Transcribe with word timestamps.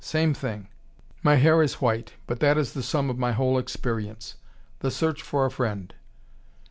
Same 0.03 0.33
thing. 0.33 0.67
My 1.21 1.35
hair 1.35 1.61
is 1.61 1.75
white 1.75 2.13
but 2.25 2.39
that 2.39 2.57
is 2.57 2.73
the 2.73 2.81
sum 2.81 3.11
of 3.11 3.19
my 3.19 3.33
whole 3.33 3.59
experience. 3.59 4.33
The 4.79 4.89
search 4.89 5.21
for 5.21 5.45
a 5.45 5.51
friend." 5.51 5.93